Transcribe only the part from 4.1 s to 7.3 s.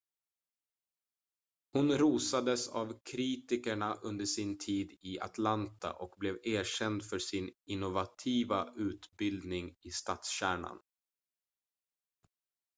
sin tid i atlanta och blev erkänd för